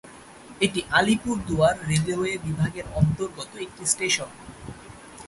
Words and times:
এটি 0.61 0.79
আলিপুরদুয়ার 0.91 1.75
রেলওয়ে 1.89 2.33
বিভাগের 2.37 2.85
অন্তর্গত 2.95 3.51
একটি 3.57 3.83
স্টেশন। 3.85 4.29